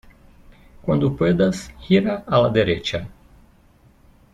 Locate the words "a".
2.25-2.39